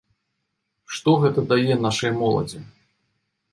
Што 0.95 1.13
гэта 1.25 1.45
дае 1.53 1.73
нашай 1.85 2.11
моладзі? 2.21 2.65